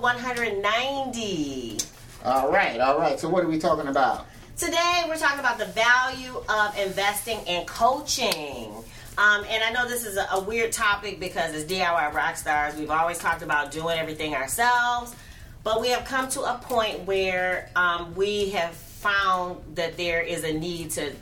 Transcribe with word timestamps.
episode 0.00 0.62
190. 0.62 1.78
All 2.24 2.50
right, 2.50 2.80
all 2.80 2.98
right. 2.98 3.18
So 3.18 3.28
what 3.28 3.44
are 3.44 3.48
we 3.48 3.58
talking 3.58 3.88
about? 3.88 4.26
Today, 4.56 5.04
we're 5.08 5.16
talking 5.16 5.40
about 5.40 5.58
the 5.58 5.66
value 5.66 6.42
of 6.48 6.78
investing 6.78 7.38
in 7.46 7.66
coaching. 7.66 8.72
Um, 9.18 9.44
and 9.48 9.62
I 9.62 9.70
know 9.72 9.88
this 9.88 10.06
is 10.06 10.16
a, 10.16 10.26
a 10.32 10.40
weird 10.42 10.72
topic 10.72 11.18
because 11.18 11.54
as 11.54 11.64
DIY 11.64 12.12
rock 12.12 12.36
stars, 12.36 12.76
we've 12.76 12.90
always 12.90 13.18
talked 13.18 13.42
about 13.42 13.70
doing 13.70 13.98
everything 13.98 14.34
ourselves. 14.34 15.14
But 15.62 15.80
we 15.80 15.88
have 15.88 16.04
come 16.04 16.28
to 16.30 16.42
a 16.42 16.58
point 16.62 17.06
where 17.06 17.70
um, 17.76 18.14
we 18.14 18.50
have 18.50 18.74
found 18.74 19.58
that 19.74 19.96
there 19.96 20.20
is 20.20 20.44
a 20.44 20.52
need 20.52 20.90
to 20.92 21.12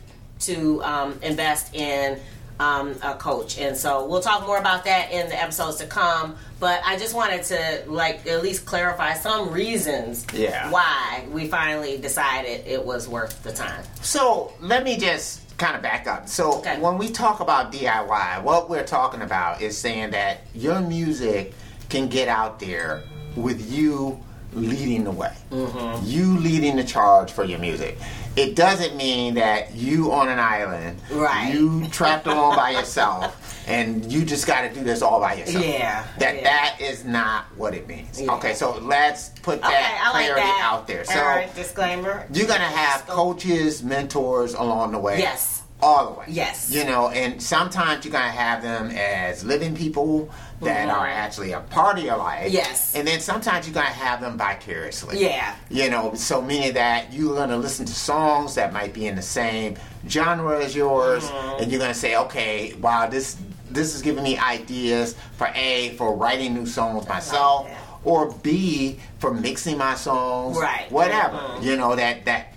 to 0.41 0.81
um, 0.83 1.19
invest 1.21 1.75
in 1.75 2.17
um, 2.59 2.95
a 3.01 3.13
coach, 3.15 3.57
and 3.57 3.75
so 3.77 4.05
we'll 4.05 4.21
talk 4.21 4.45
more 4.45 4.57
about 4.57 4.83
that 4.85 5.11
in 5.11 5.29
the 5.29 5.41
episodes 5.41 5.77
to 5.77 5.85
come. 5.85 6.35
But 6.59 6.81
I 6.85 6.97
just 6.97 7.13
wanted 7.15 7.43
to 7.45 7.83
like 7.87 8.27
at 8.27 8.43
least 8.43 8.65
clarify 8.65 9.13
some 9.13 9.51
reasons 9.51 10.25
Yeah. 10.33 10.69
why 10.69 11.25
we 11.31 11.47
finally 11.47 11.97
decided 11.97 12.67
it 12.67 12.83
was 12.85 13.07
worth 13.07 13.41
the 13.43 13.53
time. 13.53 13.83
So 14.01 14.51
let 14.59 14.83
me 14.83 14.97
just 14.97 15.57
kind 15.57 15.75
of 15.75 15.81
back 15.81 16.05
up. 16.07 16.27
So 16.27 16.55
Okay. 16.59 16.79
when 16.79 16.97
we 16.97 17.09
talk 17.09 17.39
about 17.39 17.71
DIY, 17.71 18.43
what 18.43 18.69
we're 18.69 18.85
talking 18.85 19.21
about 19.21 19.61
is 19.61 19.77
saying 19.77 20.11
that 20.11 20.41
your 20.53 20.81
music 20.81 21.53
can 21.89 22.07
get 22.09 22.27
out 22.27 22.59
there 22.59 23.03
with 23.37 23.71
you 23.71 24.19
leading 24.53 25.03
the 25.05 25.11
way. 25.11 25.33
Mm-hmm. 25.51 26.05
You 26.05 26.37
leading 26.39 26.75
the 26.75 26.83
charge 26.83 27.31
for 27.31 27.43
your 27.43 27.59
music. 27.59 27.97
It 28.39 28.55
doesn't 28.55 28.95
mean 28.95 29.33
that 29.33 29.75
you 29.75 30.13
on 30.13 30.29
an 30.29 30.39
island, 30.39 31.01
Right. 31.11 31.53
you 31.53 31.85
trapped 31.89 32.25
alone 32.25 32.55
by 32.55 32.69
yourself, 32.69 33.35
and 33.67 34.09
you 34.09 34.23
just 34.23 34.47
got 34.47 34.61
to 34.61 34.69
do 34.73 34.81
this 34.81 35.01
all 35.01 35.19
by 35.19 35.33
yourself. 35.33 35.65
Yeah, 35.65 36.05
That 36.19 36.37
yeah. 36.37 36.43
that 36.43 36.77
is 36.79 37.03
not 37.03 37.45
what 37.57 37.73
it 37.73 37.85
means. 37.85 38.21
Yeah. 38.21 38.31
Okay, 38.35 38.53
so 38.53 38.77
let's 38.81 39.27
put 39.41 39.59
Okay, 39.59 39.67
that 39.71 40.11
like 40.13 40.27
clarity 40.27 40.41
that. 40.47 40.61
out 40.71 40.87
there. 40.87 41.03
So 41.03 41.19
All 41.19 41.25
right, 41.27 41.53
disclaimer. 41.53 42.25
you're 42.31 42.47
gonna 42.47 42.63
have 42.63 43.05
coaches, 43.07 43.83
mentors 43.83 44.53
along 44.53 44.93
the 44.93 44.99
way. 44.99 45.19
Yes. 45.19 45.63
All 45.81 46.13
the 46.13 46.19
way. 46.19 46.25
Yes. 46.29 46.71
You 46.71 46.85
know, 46.85 47.09
and 47.09 47.41
sometimes 47.41 48.05
you're 48.05 48.11
gonna 48.13 48.29
have 48.31 48.61
them 48.61 48.89
as 48.91 49.43
living 49.43 49.75
people 49.75 50.29
that 50.61 50.89
are 50.89 51.07
actually 51.07 51.53
a 51.53 51.59
part 51.61 51.97
of 51.97 52.03
your 52.03 52.17
life. 52.17 52.45
Mm-hmm. 52.45 52.53
Yes. 52.53 52.93
And 52.95 53.07
then 53.07 53.19
sometimes 53.19 53.65
you're 53.67 53.73
gonna 53.73 53.87
have 53.87 54.19
them 54.21 54.37
vicariously. 54.37 55.21
Yeah. 55.21 55.55
You 55.69 55.89
know, 55.89 56.13
so 56.15 56.41
meaning 56.41 56.73
that 56.73 57.13
you're 57.13 57.35
gonna 57.35 57.57
listen 57.57 57.85
to 57.85 57.93
songs 57.93 58.55
that 58.55 58.73
might 58.73 58.93
be 58.93 59.07
in 59.07 59.15
the 59.15 59.21
same 59.21 59.77
genre 60.07 60.63
as 60.63 60.75
yours, 60.75 61.23
Mm-hmm. 61.29 61.63
and 61.63 61.71
you're 61.71 61.79
gonna 61.81 61.93
say, 61.93 62.15
okay, 62.17 62.73
wow, 62.81 63.07
this 63.07 63.37
this 63.69 63.93
is 63.93 64.01
giving 64.01 64.23
me 64.23 64.37
ideas 64.37 65.15
for 65.37 65.47
a 65.53 65.89
for 65.97 66.15
writing 66.15 66.53
new 66.55 66.65
songs 66.65 67.07
myself, 67.07 67.69
or 68.03 68.31
b 68.43 68.99
for 69.19 69.31
mixing 69.33 69.77
my 69.77 69.93
songs, 69.95 70.57
Right. 70.57 70.91
Whatever. 70.91 71.37
Mhm. 71.37 71.63
You 71.63 71.77
know 71.77 71.95
that 71.95 72.25
that 72.25 72.53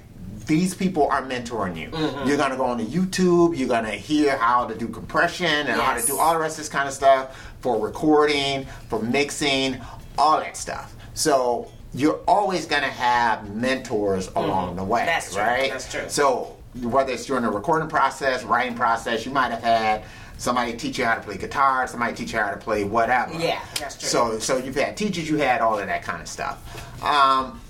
these 0.47 0.75
people 0.75 1.09
are 1.09 1.23
mentoring 1.23 1.79
you. 1.79 1.89
Mm-hmm. 1.91 2.29
You're 2.29 2.37
gonna 2.37 2.57
go 2.57 2.65
on 2.65 2.79
to 2.79 2.85
YouTube. 2.85 3.57
You're 3.57 3.69
gonna 3.69 3.91
hear 3.93 4.37
how 4.37 4.67
to 4.67 4.75
do 4.75 4.89
compression 4.89 5.47
and 5.47 5.81
how 5.81 5.95
to 5.97 6.07
do 6.07 6.19
all 6.19 6.35
the 6.35 6.41
rest 6.41 6.55
of 6.59 6.65
this 6.65 6.69
kind 6.69 6.89
of 6.89 6.95
stuff 6.95 7.53
for 7.61 7.79
recording, 7.79 8.67
for 8.89 9.01
mixing, 9.03 9.81
all 10.19 10.39
that 10.41 10.57
stuff. 10.57 10.95
So 11.15 11.71
you're 11.95 12.21
always 12.27 12.67
gonna 12.67 12.87
have 12.89 13.55
mentors 13.55 14.29
along 14.35 14.77
the 14.77 14.85
way, 14.85 15.01
Mm-hmm. 15.01 15.07
That's 15.07 15.33
true. 15.35 15.43
right? 15.43 15.71
That's 15.71 15.91
true. 15.91 16.09
So 16.09 16.57
whether 16.83 17.13
it's 17.13 17.27
during 17.27 17.43
the 17.43 17.51
recording 17.51 17.89
process, 17.89 18.45
writing 18.45 18.75
process, 18.75 19.27
you 19.27 19.33
might 19.33 19.51
have 19.53 19.63
had 19.63 20.05
somebody 20.39 20.73
teach 20.73 20.99
you 20.99 21.05
how 21.05 21.15
to 21.15 21.21
play 21.21 21.37
guitar, 21.37 21.87
somebody 21.87 22.15
teach 22.15 22.33
you 22.33 22.39
how 22.41 22.51
to 22.51 22.57
play 22.57 22.83
whatever. 22.85 23.33
Yeah, 23.39 23.61
that's 23.79 23.97
true. 23.99 24.09
So 24.09 24.39
so 24.39 24.57
you've 24.57 24.75
had 24.75 24.97
teachers, 24.97 25.29
you 25.31 25.37
had 25.37 25.61
all 25.61 25.79
of 25.79 25.87
that 25.87 26.03
kind 26.03 26.21
of 26.21 26.27
stuff. 26.29 26.59
Um, 27.05 27.61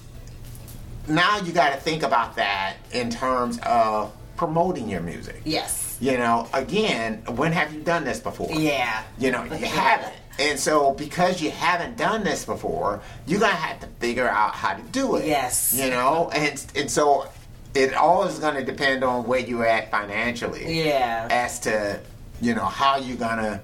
now 1.08 1.38
you 1.38 1.52
got 1.52 1.72
to 1.72 1.80
think 1.80 2.02
about 2.02 2.36
that 2.36 2.76
in 2.92 3.10
terms 3.10 3.58
of 3.64 4.12
promoting 4.36 4.88
your 4.88 5.00
music. 5.00 5.40
Yes. 5.44 5.96
You 6.00 6.18
know, 6.18 6.48
again, 6.52 7.22
when 7.36 7.52
have 7.52 7.72
you 7.72 7.80
done 7.80 8.04
this 8.04 8.18
before? 8.18 8.50
Yeah. 8.52 9.04
You 9.18 9.30
know, 9.30 9.44
you 9.44 9.66
haven't. 9.66 10.14
And 10.38 10.58
so, 10.58 10.92
because 10.94 11.40
you 11.42 11.50
haven't 11.50 11.96
done 11.96 12.24
this 12.24 12.44
before, 12.44 13.02
you're 13.26 13.40
gonna 13.40 13.52
have 13.52 13.80
to 13.80 13.86
figure 14.00 14.28
out 14.28 14.54
how 14.54 14.74
to 14.74 14.82
do 14.84 15.16
it. 15.16 15.26
Yes. 15.26 15.74
You 15.76 15.90
know, 15.90 16.30
and 16.34 16.64
and 16.74 16.90
so 16.90 17.28
it 17.74 17.94
all 17.94 18.24
is 18.24 18.38
gonna 18.38 18.64
depend 18.64 19.04
on 19.04 19.26
where 19.26 19.40
you're 19.40 19.66
at 19.66 19.90
financially. 19.90 20.84
Yeah. 20.84 21.28
As 21.30 21.60
to 21.60 22.00
you 22.40 22.54
know 22.54 22.64
how 22.64 22.96
you're 22.96 23.18
gonna, 23.18 23.60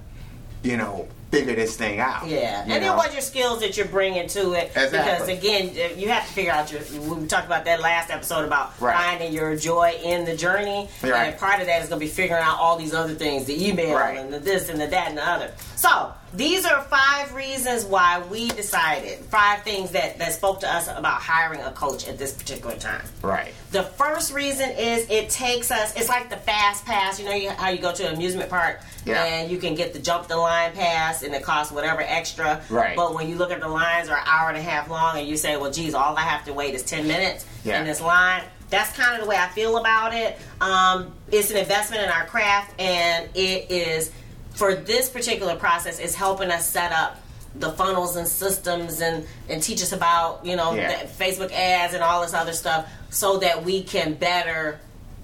you 0.62 0.76
know, 0.76 1.08
figure 1.30 1.54
this 1.54 1.76
thing 1.76 2.00
out. 2.00 2.26
Yeah, 2.26 2.60
and 2.62 2.68
know? 2.68 2.80
then 2.80 2.96
what 2.96 3.12
your 3.12 3.20
skills 3.20 3.60
that 3.60 3.76
you're 3.76 3.86
bringing 3.86 4.26
to 4.28 4.52
it. 4.52 4.72
Because 4.74 5.28
again, 5.28 5.70
uh, 5.70 5.94
you 5.94 6.08
have 6.08 6.26
to 6.26 6.32
figure 6.32 6.52
out 6.52 6.72
your. 6.72 6.80
We 7.14 7.26
talked 7.26 7.46
about 7.46 7.64
that 7.66 7.80
last 7.80 8.10
episode 8.10 8.44
about 8.44 8.72
Right. 8.80 8.96
finding 8.96 9.32
your 9.32 9.56
joy 9.56 9.98
in 10.02 10.24
the 10.24 10.36
journey, 10.36 10.88
Right. 11.02 11.28
and 11.28 11.38
part 11.38 11.60
of 11.60 11.66
that 11.66 11.82
is 11.82 11.88
going 11.88 12.00
to 12.00 12.06
be 12.06 12.10
figuring 12.10 12.42
out 12.42 12.58
all 12.58 12.76
these 12.76 12.94
other 12.94 13.14
things: 13.14 13.44
the 13.44 13.68
email 13.68 13.94
Right. 13.96 14.18
and 14.18 14.32
the 14.32 14.38
this 14.38 14.68
and 14.68 14.80
the 14.80 14.86
that 14.86 15.08
and 15.08 15.18
the 15.18 15.26
other. 15.28 15.50
So 15.76 16.12
these 16.34 16.66
are 16.66 16.82
five 16.82 17.34
reasons 17.34 17.84
why 17.84 18.22
we 18.30 18.48
decided 18.50 19.18
five 19.26 19.62
things 19.62 19.90
that 19.92 20.18
that 20.18 20.32
spoke 20.34 20.60
to 20.60 20.68
us 20.72 20.88
about 20.88 21.20
hiring 21.22 21.60
a 21.60 21.70
coach 21.72 22.06
at 22.06 22.18
this 22.18 22.32
particular 22.32 22.76
time. 22.76 23.02
right. 23.22 23.52
The 23.70 23.82
first 23.82 24.32
reason 24.32 24.70
is 24.70 25.08
it 25.10 25.28
takes 25.28 25.70
us. 25.70 25.94
It's 25.94 26.08
like 26.08 26.30
the 26.30 26.36
fast 26.38 26.84
pass. 26.86 27.18
You 27.20 27.26
know 27.26 27.34
you, 27.34 27.50
how 27.50 27.68
you 27.68 27.78
go 27.80 27.92
to 27.92 28.08
an 28.08 28.14
amusement 28.14 28.48
park 28.48 28.80
Yeah. 29.04 29.22
and 29.24 29.50
you 29.50 29.58
can 29.58 29.74
get 29.74 29.92
the 29.92 29.98
jump 29.98 30.26
the 30.26 30.36
line 30.38 30.72
pass 30.72 31.22
and 31.22 31.34
it 31.34 31.42
costs 31.42 31.70
whatever 31.72 32.00
extra. 32.00 32.62
Right. 32.70 32.96
But 32.96 33.14
when 33.14 33.28
you 33.28 33.36
look 33.36 33.50
at 33.50 33.60
the 33.60 33.68
lines 33.68 34.08
are 34.08 34.16
an 34.16 34.24
hour 34.26 34.48
and 34.48 34.56
a 34.56 34.62
half 34.62 34.88
long 34.88 35.18
and 35.18 35.28
you 35.28 35.36
say, 35.36 35.56
well, 35.58 35.70
geez, 35.70 35.92
all 35.94 36.16
I 36.16 36.22
have 36.22 36.44
to 36.46 36.52
wait 36.54 36.74
is 36.74 36.82
ten 36.82 37.06
minutes 37.06 37.44
Yeah. 37.64 37.80
in 37.80 37.86
this 37.86 38.00
line. 38.00 38.42
That's 38.70 38.92
kind 38.96 39.16
of 39.16 39.22
the 39.22 39.28
way 39.28 39.36
I 39.36 39.48
feel 39.48 39.76
about 39.78 40.14
it. 40.14 40.38
Um, 40.60 41.12
it's 41.30 41.50
an 41.50 41.56
investment 41.58 42.02
in 42.02 42.10
our 42.10 42.26
craft 42.26 42.78
and 42.80 43.28
it 43.34 43.70
is 43.70 44.10
for 44.58 44.74
this 44.74 45.08
particular 45.08 45.54
process. 45.54 46.00
It's 46.00 46.14
helping 46.16 46.50
us 46.50 46.68
set 46.68 46.90
up 46.90 47.20
the 47.54 47.70
funnels 47.70 48.16
and 48.16 48.26
systems 48.28 49.00
and 49.00 49.24
and 49.48 49.62
teach 49.62 49.80
us 49.82 49.92
about 49.92 50.44
you 50.44 50.56
know 50.56 50.74
Yeah. 50.74 51.02
the 51.04 51.08
Facebook 51.08 51.52
ads 51.52 51.94
and 51.94 52.02
all 52.02 52.20
this 52.22 52.34
other 52.34 52.52
stuff 52.52 52.90
so 53.10 53.38
that 53.38 53.64
we 53.64 53.82
can 53.82 54.14
better 54.14 54.80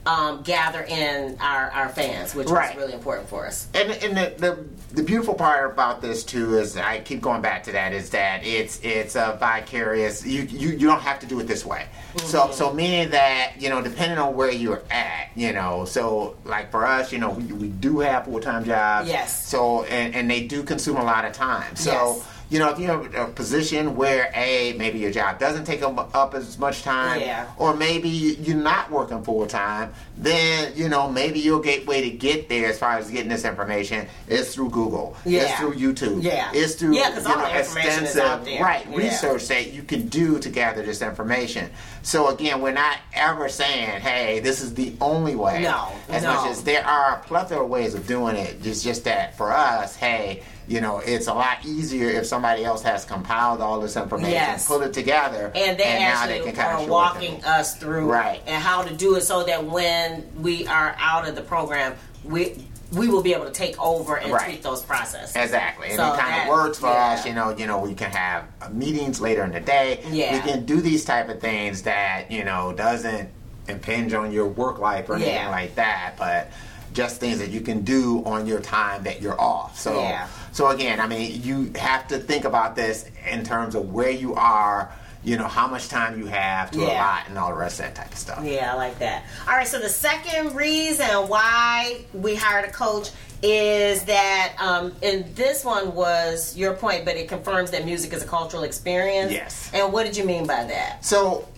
um, 0.07 0.43
gather 0.43 0.83
in 0.83 1.39
our, 1.41 1.71
our 1.71 1.89
fans, 1.89 2.35
which 2.35 2.49
Right. 2.49 2.73
is 2.73 2.77
really 2.77 2.93
important 2.93 3.27
for 3.27 3.47
us. 3.47 3.69
And, 3.73 3.91
and 3.91 4.15
the, 4.17 4.35
the 4.39 4.65
the 4.97 5.03
beautiful 5.03 5.33
part 5.35 5.71
about 5.73 6.03
this 6.03 6.23
too 6.25 6.59
is 6.59 6.77
I 6.77 7.01
keep 7.01 7.21
going 7.23 7.41
back 7.43 7.65
to 7.65 7.73
that 7.73 7.93
is 7.93 8.11
that 8.11 8.45
it's 8.45 8.81
it's 8.83 9.17
a 9.17 9.37
vicarious. 9.41 10.25
You 10.25 10.43
you, 10.43 10.69
you 10.71 10.87
don't 10.87 11.01
have 11.01 11.21
to 11.21 11.27
do 11.27 11.41
it 11.41 11.47
this 11.47 11.65
way. 11.65 11.87
So 12.19 12.51
so 12.53 12.73
meaning 12.73 13.11
that 13.11 13.53
you 13.59 13.69
know 13.71 13.81
depending 13.83 14.19
on 14.19 14.35
where 14.37 14.51
you're 14.53 14.83
at, 14.91 15.24
you 15.35 15.53
know. 15.53 15.85
So 15.85 16.37
like 16.45 16.71
for 16.71 16.87
us, 16.87 17.13
you 17.13 17.19
know, 17.19 17.31
we, 17.31 17.45
we 17.45 17.69
do 17.69 18.01
have 18.01 18.25
full 18.25 18.41
time 18.41 18.65
jobs. 18.65 19.09
Yes. 19.09 19.47
So 19.47 19.85
and 19.85 20.15
and 20.15 20.31
they 20.31 20.47
do 20.47 20.63
consume 20.63 20.97
a 20.97 21.05
lot 21.05 21.25
of 21.25 21.33
time. 21.33 21.77
So. 21.77 21.93
Yes. 21.93 22.29
You 22.51 22.59
know, 22.59 22.69
if 22.71 22.79
you're 22.79 23.07
in 23.07 23.15
a 23.15 23.27
position 23.27 23.97
where 23.97 24.31
a 24.35 24.75
maybe 24.79 24.99
your 24.99 25.11
job 25.11 25.39
doesn't 25.39 25.65
take 25.65 25.83
up, 25.83 26.15
up 26.15 26.35
as 26.35 26.59
much 26.59 26.83
time, 26.83 27.21
Yeah. 27.21 27.47
or 27.57 27.75
maybe 27.75 28.09
you're 28.09 28.57
not 28.57 28.91
working 28.91 29.23
full 29.25 29.47
time, 29.47 29.93
then 30.17 30.73
you 30.77 30.89
know 30.89 31.11
maybe 31.11 31.41
your 31.41 31.61
gateway 31.61 32.03
to 32.03 32.11
get 32.11 32.49
there 32.51 32.69
as 32.69 32.79
far 32.79 32.99
as 32.99 33.11
getting 33.11 33.31
this 33.31 33.45
information 33.45 34.07
is 34.29 34.55
through 34.55 34.69
Google, 34.71 35.17
it's 35.25 35.33
Yeah. 35.33 35.57
through 35.59 35.75
YouTube, 35.75 36.23
Yeah. 36.23 36.51
it's 36.53 36.75
through 36.75 36.95
Yeah, 36.97 37.19
you 37.19 37.27
all 37.27 37.39
know, 37.39 37.45
the 37.47 37.59
information 37.59 37.91
is 38.05 38.11
extensive 38.11 38.23
out 38.25 38.45
there. 38.45 38.63
right 38.63 38.87
Yeah. 38.91 38.97
research 38.97 39.49
that 39.49 39.73
you 39.73 39.83
can 39.83 40.07
do 40.09 40.39
to 40.39 40.49
gather 40.51 40.83
this 40.83 41.01
information. 41.03 41.71
So 42.03 42.29
again, 42.29 42.61
we're 42.61 42.73
not 42.73 42.99
ever 43.15 43.49
saying, 43.49 44.01
"Hey, 44.03 44.41
this 44.41 44.61
is 44.61 44.75
the 44.75 44.93
only 45.01 45.35
way." 45.35 45.63
No, 45.63 45.89
as 46.11 46.23
no. 46.23 46.35
much 46.35 46.51
as 46.51 46.63
there 46.63 46.87
are 46.87 47.15
a 47.25 47.27
plethora 47.27 47.65
of 47.65 47.71
ways 47.71 47.95
of 47.95 48.07
doing 48.07 48.37
it. 48.37 48.59
It's 48.65 48.83
just 48.83 49.05
that 49.05 49.37
for 49.39 49.51
us, 49.51 49.97
hey. 49.97 50.43
You 50.67 50.81
know, 50.81 50.99
it's 51.05 51.27
a 51.27 51.35
lot 51.35 51.59
easier 51.65 52.09
if 52.09 52.27
somebody 52.27 52.65
else 52.65 52.83
has 52.83 53.05
compiled 53.05 53.61
all 53.61 53.81
this 53.81 53.97
information, 53.97 54.33
Yes. 54.33 54.67
put 54.67 54.83
it 54.83 54.93
together, 54.95 55.53
And 55.55 55.77
they 55.79 55.85
now 56.01 56.23
actually 56.23 56.39
they 56.39 56.45
can 56.47 56.55
kind 56.57 56.87
are 56.87 56.91
walking 56.91 57.45
us 57.45 57.77
through 57.77 58.07
Right. 58.11 58.41
and 58.47 58.63
how 58.63 58.83
to 58.83 58.93
do 58.95 59.17
it 59.17 59.23
so 59.23 59.43
that 59.45 59.65
when 59.65 60.25
we 60.41 60.67
are 60.67 60.97
out 60.99 61.29
of 61.29 61.35
the 61.35 61.43
program, 61.43 61.95
we 62.25 62.67
we 62.93 63.09
will 63.09 63.23
be 63.23 63.35
able 63.35 63.45
to 63.47 63.51
take 63.51 63.75
over 63.83 64.15
and 64.17 64.31
Right. 64.31 64.45
tweak 64.45 64.63
those 64.63 64.81
processes. 64.83 65.35
Exactly, 65.35 65.89
and 65.89 65.97
So 65.97 66.13
it 66.13 66.21
kind 66.21 66.43
of 66.43 66.49
works 66.49 66.79
for 66.79 66.87
yeah. 66.91 67.15
us. 67.19 67.27
You 67.27 67.33
know, 67.35 67.51
you 67.57 67.67
know, 67.67 67.79
we 67.79 67.93
can 67.93 68.11
have 68.13 68.45
meetings 68.73 69.21
later 69.21 69.43
in 69.43 69.51
the 69.51 69.59
day. 69.59 70.01
Yeah. 70.11 70.33
we 70.35 70.41
can 70.49 70.65
do 70.65 70.81
these 70.81 71.05
type 71.05 71.29
of 71.29 71.41
things 71.41 71.83
that 71.83 72.31
you 72.31 72.45
know 72.45 72.73
doesn't 72.73 73.31
impinge 73.69 74.15
on 74.15 74.31
your 74.31 74.47
work 74.47 74.79
life 74.79 75.09
or 75.11 75.17
anything 75.17 75.35
Yeah. 75.35 75.49
like 75.51 75.75
that, 75.75 76.13
but 76.19 76.53
just 76.93 77.19
things 77.19 77.39
that 77.41 77.51
you 77.51 77.61
can 77.63 77.81
do 77.81 78.23
on 78.25 78.47
your 78.47 78.61
time 78.61 79.03
that 79.03 79.21
you're 79.21 79.41
off. 79.41 79.81
So, 79.81 79.99
Yeah. 80.01 80.27
So 80.55 80.69
again, 80.69 81.01
I 81.01 81.07
mean, 81.09 81.43
you 81.43 81.73
have 81.79 82.07
to 82.09 82.19
think 82.19 82.45
about 82.45 82.77
this 82.77 83.05
in 83.29 83.45
terms 83.45 83.75
of 83.75 83.93
where 83.93 84.11
you 84.11 84.35
are. 84.35 84.91
you 85.27 85.39
know 85.39 85.49
how 85.49 85.67
much 85.67 85.89
time 85.89 86.19
you 86.19 86.27
have 86.27 86.71
to 86.71 86.79
Yeah. 86.81 86.89
allot 87.01 87.23
and 87.29 87.39
all 87.39 87.49
the 87.49 87.55
rest 87.57 87.81
of 87.81 87.87
that 87.87 87.95
type 87.95 88.13
of 88.13 88.19
stuff. 88.19 88.41
Yeah, 88.45 88.75
I 88.75 88.77
like 88.77 88.99
that. 88.99 89.25
All 89.49 89.55
right, 89.57 89.67
so 89.67 89.79
the 89.79 89.89
second 89.89 90.55
reason 90.55 91.07
why 91.29 92.03
we 92.13 92.35
hired 92.35 92.67
a 92.67 92.71
coach 92.71 93.09
is 93.43 94.03
that, 94.03 94.53
um, 94.59 94.93
and 95.03 95.35
this 95.35 95.65
one 95.65 95.95
was 95.95 96.55
your 96.59 96.75
point, 96.75 97.07
but 97.07 97.17
it 97.17 97.27
confirms 97.27 97.71
that 97.71 97.87
music 97.87 98.13
is 98.13 98.23
a 98.23 98.27
cultural 98.27 98.65
experience. 98.65 99.33
Yes. 99.33 99.71
And 99.73 99.95
what 99.95 100.05
did 100.05 100.15
you 100.15 100.25
mean 100.25 100.47
by 100.47 100.63
that? 100.65 101.03
So, 101.03 101.49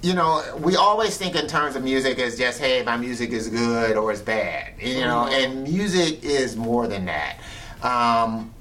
you 0.00 0.14
know, 0.14 0.42
we 0.58 0.76
always 0.76 1.18
think 1.18 1.36
in 1.36 1.46
terms 1.46 1.76
of 1.76 1.82
music 1.84 2.18
as 2.18 2.38
just, 2.38 2.58
hey, 2.58 2.82
my 2.82 2.96
music 2.96 3.32
is 3.32 3.48
good 3.48 3.98
or 3.98 4.12
it's 4.12 4.22
bad. 4.22 4.68
You 4.80 5.02
know, 5.04 5.28
Mhm. 5.30 5.44
and 5.44 5.62
music 5.64 6.24
is 6.24 6.56
more 6.56 6.86
than 6.86 7.04
that. 7.04 7.36
Um, 7.82 8.52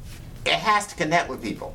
it 0.46 0.54
has 0.54 0.88
to 0.88 0.96
connect 0.96 1.30
with 1.30 1.42
people. 1.42 1.74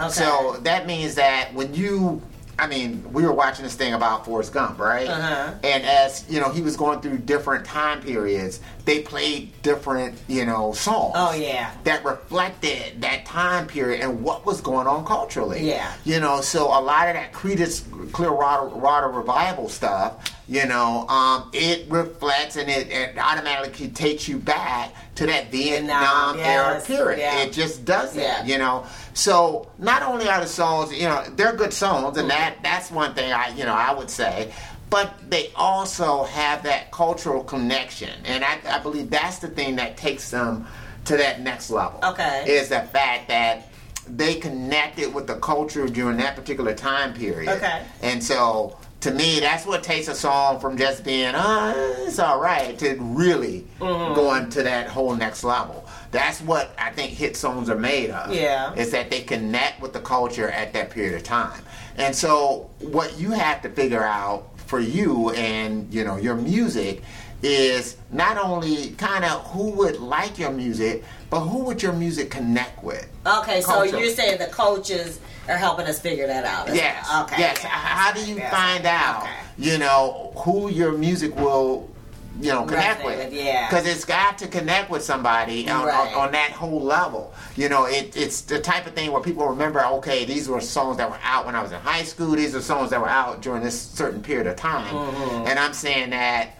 Okay. 0.00 0.10
So 0.10 0.58
that 0.62 0.86
means 0.86 1.14
that 1.14 1.52
when 1.54 1.74
you, 1.74 2.22
I 2.58 2.66
mean, 2.66 3.04
we 3.12 3.22
were 3.22 3.32
watching 3.32 3.64
this 3.64 3.74
thing 3.74 3.94
about 3.94 4.24
Forrest 4.24 4.52
Gump, 4.52 4.78
right? 4.78 5.08
Uh-huh. 5.08 5.54
And 5.64 5.84
as 5.84 6.24
you 6.28 6.40
know, 6.40 6.50
he 6.50 6.60
was 6.60 6.76
going 6.76 7.00
through 7.00 7.18
different 7.18 7.64
time 7.64 8.00
periods. 8.00 8.60
They 8.86 9.00
played 9.00 9.50
different, 9.62 10.16
you 10.28 10.46
know, 10.46 10.72
songs. 10.72 11.12
Oh, 11.16 11.32
yeah. 11.34 11.72
That 11.82 12.04
reflected 12.04 13.02
that 13.02 13.26
time 13.26 13.66
period 13.66 14.00
and 14.00 14.22
what 14.22 14.46
was 14.46 14.60
going 14.60 14.86
on 14.86 15.04
culturally. 15.04 15.66
Yeah. 15.68 15.92
You 16.04 16.20
know, 16.20 16.40
so 16.40 16.66
a 16.68 16.80
lot 16.80 17.08
of 17.08 17.14
that 17.14 17.32
Creedence 17.32 17.82
Clearwater 18.12 19.08
revival 19.08 19.68
stuff, 19.68 20.32
you 20.48 20.64
know, 20.66 21.06
um, 21.08 21.50
it 21.52 21.90
reflects 21.90 22.54
and 22.56 22.70
it, 22.70 22.88
it 22.90 23.18
automatically 23.18 23.88
takes 23.88 24.28
you 24.28 24.38
back 24.38 24.94
to 25.16 25.26
that 25.26 25.50
Vietnam 25.50 26.38
era 26.38 26.74
yes, 26.74 26.86
period. 26.86 27.18
yeah. 27.18 27.42
It 27.42 27.52
just 27.52 27.84
does 27.84 28.14
that, 28.14 28.46
Yeah. 28.46 28.52
you 28.52 28.58
know. 28.58 28.86
So 29.14 29.68
not 29.78 30.02
only 30.02 30.28
are 30.28 30.40
the 30.40 30.46
songs, 30.46 30.92
you 30.92 31.08
know, 31.08 31.24
they're 31.34 31.54
good 31.56 31.72
songs, 31.72 32.18
and 32.18 32.30
that 32.30 32.58
that's 32.62 32.92
one 32.92 33.14
thing 33.14 33.32
I, 33.32 33.48
you 33.56 33.64
know, 33.64 33.74
I 33.74 33.92
would 33.92 34.10
say. 34.10 34.52
But 34.96 35.28
they 35.28 35.50
also 35.54 36.24
have 36.24 36.62
that 36.62 36.90
cultural 36.90 37.44
connection, 37.44 38.08
and 38.24 38.42
I, 38.42 38.58
I 38.66 38.78
believe 38.78 39.10
that's 39.10 39.40
the 39.40 39.48
thing 39.48 39.76
that 39.76 39.98
takes 39.98 40.30
them 40.30 40.66
to 41.04 41.18
that 41.18 41.42
next 41.42 41.68
level. 41.68 42.00
Okay. 42.02 42.44
is 42.48 42.70
the 42.70 42.80
fact 42.80 43.28
that 43.28 43.68
they 44.08 44.36
connected 44.36 45.12
with 45.12 45.26
the 45.26 45.34
culture 45.34 45.86
during 45.86 46.16
that 46.16 46.34
particular 46.34 46.74
time 46.74 47.12
period. 47.12 47.50
Okay. 47.56 47.82
And 48.00 48.24
so 48.24 48.78
to 49.00 49.10
me, 49.10 49.38
that's 49.38 49.66
what 49.66 49.82
takes 49.82 50.08
a 50.08 50.14
song 50.14 50.60
from 50.60 50.78
just 50.78 51.04
being, 51.04 51.34
uh, 51.34 51.74
it's 51.76 52.18
all 52.18 52.40
right, 52.40 52.78
to 52.78 52.96
really 52.98 53.66
Mm-hmm. 53.78 54.14
going 54.14 54.48
to 54.48 54.62
that 54.62 54.88
whole 54.88 55.14
next 55.14 55.44
level. 55.44 55.86
That's 56.10 56.40
what 56.40 56.70
I 56.78 56.90
think 56.92 57.12
hit 57.12 57.36
songs 57.36 57.68
are 57.68 57.76
made 57.78 58.08
of. 58.08 58.32
Yeah. 58.34 58.72
Is 58.72 58.90
that 58.92 59.10
they 59.10 59.20
connect 59.20 59.82
with 59.82 59.92
the 59.92 60.00
culture 60.00 60.48
at 60.48 60.72
that 60.72 60.88
period 60.88 61.14
of 61.16 61.22
time. 61.22 61.60
And 61.98 62.16
so 62.16 62.70
what 62.80 63.18
you 63.18 63.32
have 63.32 63.60
to 63.62 63.68
figure 63.68 64.02
out 64.02 64.48
for 64.66 64.80
you 64.80 65.30
and, 65.30 65.92
you 65.92 66.04
know, 66.04 66.16
your 66.16 66.34
music 66.36 67.02
is 67.42 67.96
not 68.10 68.38
only 68.38 68.90
kind 68.92 69.24
of 69.24 69.44
who 69.46 69.70
would 69.70 69.98
like 69.98 70.38
your 70.38 70.50
music, 70.50 71.04
but 71.30 71.40
who 71.40 71.64
would 71.64 71.82
your 71.82 71.92
music 71.92 72.30
connect 72.30 72.82
with? 72.82 73.08
Okay, 73.26 73.60
so 73.60 73.82
you're 73.82 74.10
saying 74.10 74.38
the 74.38 74.46
coaches 74.46 75.20
are 75.48 75.56
helping 75.56 75.86
us 75.86 76.00
figure 76.00 76.26
that 76.26 76.44
out. 76.44 76.74
Yes. 76.74 77.06
well. 77.08 77.24
Okay. 77.24 77.36
Yes. 77.38 77.60
yeah, 77.62 77.68
How 77.68 78.12
do 78.12 78.24
you 78.24 78.38
right, 78.38 78.50
find 78.50 78.86
out, 78.86 79.22
right. 79.22 79.32
you 79.58 79.78
know, 79.78 80.32
who 80.36 80.70
your 80.70 80.92
music 80.92 81.36
will, 81.36 81.88
you 82.40 82.50
know, 82.52 82.64
connect 82.64 83.04
with? 83.04 83.32
yeah. 83.32 83.68
Because 83.68 83.86
it's 83.86 84.04
got 84.04 84.38
to 84.38 84.48
connect 84.48 84.90
with 84.90 85.02
somebody 85.02 85.68
on, 85.68 85.86
Right. 85.86 86.14
on, 86.14 86.26
on 86.26 86.32
that 86.32 86.50
whole 86.52 86.80
level. 86.82 87.32
You 87.56 87.68
know, 87.68 87.86
it, 87.86 88.16
it's 88.16 88.42
the 88.42 88.58
type 88.60 88.86
of 88.86 88.94
thing 88.94 89.12
where 89.12 89.22
people 89.22 89.46
remember, 89.48 89.84
okay, 89.84 90.24
these 90.24 90.48
were 90.48 90.60
songs 90.60 90.96
that 90.98 91.10
were 91.10 91.18
out 91.22 91.46
when 91.46 91.54
I 91.54 91.62
was 91.62 91.72
in 91.72 91.80
high 91.80 92.02
school. 92.02 92.32
These 92.36 92.54
are 92.54 92.60
songs 92.62 92.90
that 92.90 93.00
were 93.00 93.08
out 93.08 93.42
during 93.42 93.62
this 93.62 93.80
certain 93.80 94.22
period 94.22 94.46
of 94.46 94.56
time. 94.56 94.94
Mm-hmm. 94.94 95.46
And 95.48 95.58
I'm 95.58 95.72
saying 95.72 96.10
that 96.10 96.50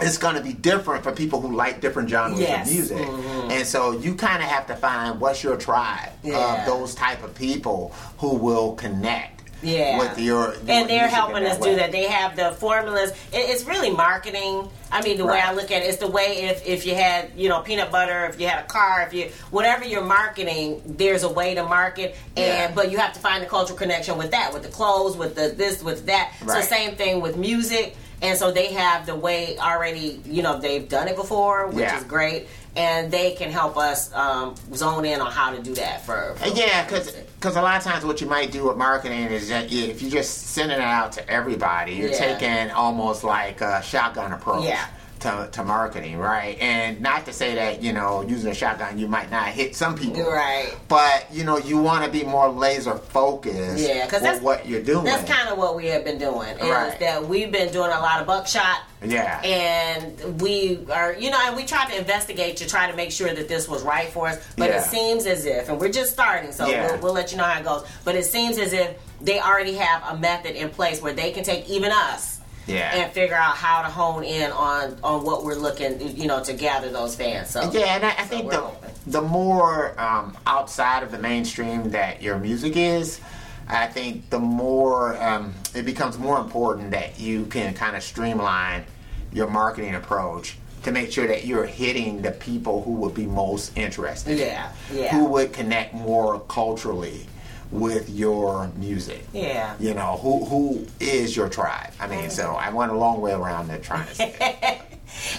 it's 0.00 0.18
going 0.18 0.34
to 0.34 0.40
be 0.42 0.52
different 0.52 1.04
for 1.04 1.12
people 1.12 1.40
who 1.40 1.54
like 1.54 1.80
different 1.80 2.08
genres 2.10 2.40
Yes. 2.40 2.66
of 2.66 2.72
music. 2.74 2.98
Mhm. 3.06 3.50
And 3.52 3.66
so 3.66 3.92
you 3.92 4.16
kind 4.16 4.42
of 4.42 4.48
have 4.48 4.66
to 4.66 4.74
find 4.74 5.20
what's 5.20 5.44
your 5.44 5.56
tribe 5.56 6.10
Yeah. 6.24 6.60
of 6.62 6.66
those 6.66 6.96
type 6.96 7.22
of 7.22 7.32
people 7.36 7.92
who 8.18 8.30
will 8.34 8.72
connect 8.72 9.33
Yeah. 9.64 9.98
with 9.98 10.18
your, 10.18 10.54
your 10.54 10.60
and 10.68 10.88
they're 10.88 11.08
helping 11.08 11.38
in 11.38 11.46
us 11.46 11.58
way. 11.58 11.70
do 11.70 11.76
that. 11.76 11.92
They 11.92 12.04
have 12.08 12.36
the 12.36 12.52
formulas. 12.52 13.10
It, 13.32 13.50
it's 13.50 13.64
really 13.64 13.90
marketing. 13.90 14.68
I 14.92 15.02
mean, 15.02 15.16
the 15.18 15.24
way 15.26 15.40
I 15.40 15.52
look 15.54 15.70
at 15.72 15.82
it, 15.82 15.86
it's 15.86 15.96
the 15.96 16.06
way 16.08 16.44
if 16.44 16.66
if 16.66 16.86
you 16.86 16.94
had 16.94 17.32
you 17.36 17.48
know 17.48 17.60
peanut 17.60 17.90
butter, 17.90 18.26
if 18.26 18.40
you 18.40 18.46
had 18.46 18.62
a 18.64 18.66
car, 18.66 19.02
if 19.02 19.12
you 19.14 19.30
whatever 19.50 19.84
you're 19.84 20.04
marketing, 20.04 20.82
there's 20.86 21.22
a 21.24 21.28
way 21.28 21.54
to 21.54 21.64
market. 21.64 22.16
And 22.36 22.46
Yeah. 22.46 22.72
but 22.74 22.90
you 22.90 22.98
have 22.98 23.12
to 23.14 23.20
find 23.20 23.42
the 23.42 23.46
cultural 23.48 23.78
connection 23.78 24.16
with 24.18 24.30
that, 24.32 24.52
with 24.52 24.62
the 24.62 24.68
clothes, 24.68 25.16
with 25.16 25.34
the 25.34 25.48
this, 25.56 25.82
with 25.82 26.06
that. 26.06 26.32
Right. 26.42 26.62
So 26.62 26.68
same 26.68 26.94
thing 26.96 27.20
with 27.20 27.36
music. 27.36 27.96
And 28.24 28.38
so 28.38 28.50
they 28.50 28.72
have 28.72 29.04
the 29.04 29.14
way 29.14 29.58
already. 29.58 30.20
You 30.24 30.42
know, 30.42 30.58
they've 30.58 30.88
done 30.88 31.08
it 31.08 31.16
before, 31.16 31.66
which 31.66 31.84
Yeah. 31.84 31.98
is 31.98 32.04
great. 32.04 32.48
And 32.74 33.10
they 33.10 33.32
can 33.32 33.50
help 33.52 33.76
us 33.76 34.12
um, 34.14 34.54
zone 34.74 35.04
in 35.04 35.20
on 35.20 35.30
how 35.30 35.50
to 35.52 35.62
do 35.62 35.74
that 35.74 36.04
for. 36.06 36.34
for 36.36 36.44
Uh, 36.46 36.48
Yeah, 36.54 36.84
for 36.86 37.00
because 37.38 37.56
a 37.56 37.62
lot 37.62 37.76
of 37.76 37.84
times 37.84 38.04
what 38.04 38.20
you 38.22 38.26
might 38.26 38.50
do 38.50 38.66
with 38.66 38.76
marketing 38.78 39.26
is 39.26 39.48
that 39.50 39.70
if 39.70 40.00
you're 40.02 40.10
just 40.10 40.48
sending 40.54 40.78
it 40.78 40.82
out 40.82 41.12
to 41.12 41.28
everybody, 41.30 41.92
you're 41.92 42.10
Yeah. 42.10 42.36
taking 42.38 42.70
almost 42.72 43.22
like 43.22 43.60
a 43.60 43.82
shotgun 43.82 44.32
approach. 44.32 44.64
Yeah. 44.64 44.86
To, 45.24 45.48
to 45.52 45.64
marketing, 45.64 46.18
right? 46.18 46.58
And 46.60 47.00
not 47.00 47.24
to 47.24 47.32
say 47.32 47.54
that, 47.54 47.82
you 47.82 47.94
know, 47.94 48.20
using 48.20 48.50
a 48.50 48.54
shotgun 48.54 48.98
you 48.98 49.08
might 49.08 49.30
not 49.30 49.46
hit 49.48 49.74
some 49.74 49.96
people. 49.96 50.22
Right. 50.22 50.74
But, 50.86 51.28
you 51.32 51.44
know, 51.44 51.56
you 51.56 51.78
want 51.78 52.04
to 52.04 52.10
be 52.10 52.24
more 52.24 52.50
laser 52.50 52.94
focused 52.98 53.78
yeah, 53.88 54.04
because 54.04 54.20
that's- 54.20 54.42
what 54.42 54.68
you're 54.68 54.82
doing. 54.82 55.06
That's 55.06 55.26
kind 55.26 55.48
of 55.48 55.56
what 55.56 55.76
we 55.76 55.86
have 55.86 56.04
been 56.04 56.18
doing. 56.18 56.50
Is 56.58 56.68
Right. 56.68 57.00
that 57.00 57.26
we've 57.26 57.50
been 57.50 57.72
doing 57.72 57.90
a 57.90 58.00
lot 58.00 58.20
of 58.20 58.26
buckshot, 58.26 58.80
Yeah. 59.02 59.40
and 59.42 60.42
we 60.42 60.80
are, 60.92 61.14
you 61.14 61.30
know, 61.30 61.38
and 61.46 61.56
we 61.56 61.64
tried 61.64 61.88
to 61.92 61.96
investigate 61.96 62.58
to 62.58 62.66
try 62.68 62.90
to 62.90 62.94
make 62.94 63.10
sure 63.10 63.32
that 63.32 63.48
this 63.48 63.66
was 63.66 63.82
right 63.82 64.10
for 64.12 64.28
us. 64.28 64.38
But 64.58 64.68
Yeah. 64.68 64.80
it 64.80 64.84
seems 64.84 65.24
as 65.24 65.46
if, 65.46 65.70
and 65.70 65.80
we're 65.80 65.88
just 65.88 66.12
starting, 66.12 66.52
so 66.52 66.66
Yeah. 66.66 66.90
we'll, 66.92 66.98
we'll 67.00 67.12
let 67.14 67.32
you 67.32 67.38
know 67.38 67.44
how 67.44 67.58
it 67.58 67.64
goes. 67.64 67.86
But 68.04 68.14
it 68.14 68.26
seems 68.26 68.58
as 68.58 68.74
if 68.74 68.90
they 69.22 69.40
already 69.40 69.72
have 69.76 70.02
a 70.06 70.18
method 70.18 70.54
in 70.54 70.68
place 70.68 71.00
where 71.00 71.14
they 71.14 71.30
can 71.30 71.44
take 71.44 71.66
even 71.70 71.92
us. 71.92 72.33
Yeah. 72.66 72.94
And 72.94 73.12
figure 73.12 73.36
out 73.36 73.56
how 73.56 73.82
to 73.82 73.88
hone 73.88 74.24
in 74.24 74.50
on 74.52 74.96
on 75.02 75.24
what 75.24 75.44
we're 75.44 75.54
looking, 75.54 76.16
you 76.16 76.26
know, 76.26 76.42
to 76.44 76.52
gather 76.52 76.90
those 76.90 77.14
fans. 77.14 77.50
So 77.50 77.70
Yeah, 77.72 77.96
and 77.96 78.04
I, 78.04 78.10
I 78.10 78.22
So 78.22 78.24
think 78.24 78.50
the 78.50 78.70
the 79.06 79.22
more 79.22 79.98
um, 80.00 80.36
outside 80.46 81.02
of 81.02 81.10
the 81.10 81.18
mainstream 81.18 81.90
that 81.90 82.22
your 82.22 82.38
music 82.38 82.76
is, 82.76 83.20
I 83.68 83.86
think 83.86 84.30
the 84.30 84.38
more 84.38 85.20
um, 85.22 85.54
it 85.74 85.84
becomes 85.84 86.18
more 86.18 86.38
important 86.38 86.90
that 86.92 87.20
you 87.20 87.46
can 87.46 87.74
kind 87.74 87.96
of 87.96 88.02
streamline 88.02 88.84
your 89.32 89.48
marketing 89.48 89.94
approach 89.94 90.56
to 90.84 90.92
make 90.92 91.10
sure 91.10 91.26
that 91.26 91.46
you're 91.46 91.64
hitting 91.64 92.22
the 92.22 92.30
people 92.30 92.82
who 92.82 92.92
would 92.92 93.14
be 93.14 93.26
most 93.26 93.76
interested, 93.76 94.38
yeah, 94.38 94.70
yeah, 94.92 95.16
who 95.16 95.24
would 95.24 95.52
connect 95.52 95.94
more 95.94 96.40
culturally 96.40 97.26
with 97.74 98.08
your 98.08 98.70
music. 98.76 99.26
yeah. 99.32 99.74
You 99.80 99.94
know, 99.94 100.16
who 100.22 100.44
who 100.44 100.86
is 101.00 101.36
your 101.36 101.48
tribe? 101.48 101.92
I 102.00 102.06
mean, 102.06 102.30
so 102.30 102.52
I 102.52 102.70
went 102.70 102.92
a 102.92 102.96
long 102.96 103.20
way 103.20 103.32
around 103.32 103.68
there 103.68 103.78
trying 103.78 104.06
to 104.08 104.14
say. 104.14 104.80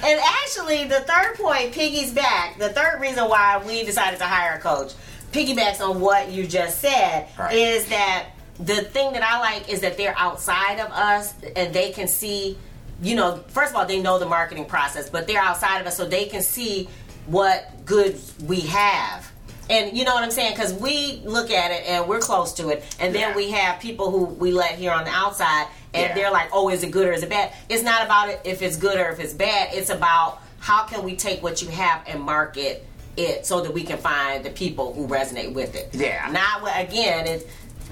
And 0.04 0.20
actually, 0.44 0.86
the 0.86 1.01
third 1.01 1.36
point 1.36 1.74
piggies 1.74 2.13
back. 2.13 2.58
The 2.60 2.70
third 2.70 3.01
reason 3.01 3.25
why 3.27 3.62
we 3.65 3.84
decided 3.84 4.20
to 4.20 4.25
hire 4.25 4.54
a 4.58 4.60
coach 4.60 4.94
piggybacks 5.34 5.82
on 5.82 6.00
what 6.00 6.32
you 6.32 6.48
just 6.48 6.80
said 6.80 7.27
Right. 7.38 7.54
is 7.54 7.86
that 7.89 8.27
the 8.58 8.84
thing 8.84 9.12
that 9.13 9.24
I 9.24 9.39
like 9.39 9.68
is 9.68 9.82
that 9.82 9.98
they're 9.98 10.18
outside 10.18 10.80
of 10.80 10.92
us 10.92 11.34
and 11.58 11.74
they 11.74 11.92
can 11.92 12.08
see, 12.08 12.58
you 13.01 13.15
know, 13.15 13.44
first 13.48 13.72
of 13.72 13.75
all, 13.77 13.86
they 13.86 14.01
know 14.01 14.18
the 14.18 14.27
marketing 14.27 14.65
process, 14.65 15.10
but 15.10 15.27
they're 15.27 15.42
outside 15.42 15.80
of 15.82 15.88
us 15.88 15.98
so 15.98 16.06
they 16.06 16.25
can 16.25 16.42
see 16.42 16.88
what 17.25 17.86
goods 17.86 18.34
we 18.46 18.62
have. 18.62 19.30
And 19.70 19.98
you 19.98 20.04
know 20.04 20.14
what 20.14 20.24
I'm 20.24 20.32
saying? 20.32 20.54
Because 20.54 20.74
we 20.74 21.22
look 21.26 21.50
at 21.52 21.72
it 21.72 21.84
and 21.88 22.08
we're 22.08 22.20
close 22.20 22.54
to 22.54 22.70
it, 22.70 22.84
and 23.00 23.14
then 23.16 23.30
Yeah. 23.30 23.36
we 23.36 23.52
have 23.52 23.80
people 23.80 24.12
who 24.12 24.26
we 24.26 24.52
let 24.52 24.76
here 24.76 24.92
on 24.92 25.04
the 25.06 25.12
outside, 25.12 25.68
and 25.94 26.10
Yeah. 26.10 26.14
they're 26.14 26.32
like, 26.32 26.50
"Oh, 26.54 26.70
is 26.70 26.84
it 26.84 26.92
good 26.92 27.08
or 27.08 27.14
is 27.14 27.24
it 27.24 27.30
bad?" 27.30 27.52
It's 27.70 27.84
not 27.84 28.04
about 28.04 28.30
it 28.30 28.42
if 28.44 28.62
it's 28.62 28.76
good 28.76 29.00
or 29.00 29.10
if 29.10 29.20
it's 29.20 29.34
bad. 29.34 29.70
It's 29.74 29.90
about 29.90 30.40
how 30.60 30.84
can 30.84 31.04
we 31.04 31.16
take 31.16 31.42
what 31.42 31.62
you 31.62 31.70
have 31.70 32.02
and 32.08 32.22
market 32.22 32.86
it 33.18 33.46
so 33.46 33.62
that 33.62 33.74
we 33.74 33.84
can 33.84 33.98
find 33.98 34.44
the 34.44 34.50
people 34.50 34.94
who 34.94 35.08
resonate 35.08 35.54
with 35.54 35.76
it. 35.76 35.90
Yeah. 35.94 36.28
Not 36.32 36.62
again. 36.78 37.28
It's 37.28 37.46